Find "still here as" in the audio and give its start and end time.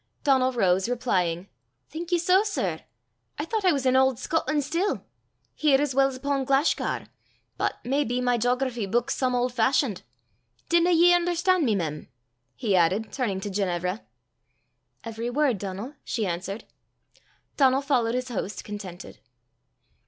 4.63-5.93